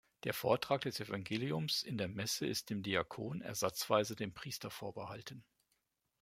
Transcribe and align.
Der 0.23 0.33
Vortrag 0.33 0.81
des 0.81 0.99
Evangeliums 0.99 1.83
in 1.83 1.95
der 1.99 2.07
Messe 2.07 2.47
ist 2.47 2.71
dem 2.71 2.81
Diakon, 2.81 3.41
ersatzweise 3.41 4.15
dem 4.15 4.33
Priester 4.33 4.71
vorbehalten. 4.71 5.43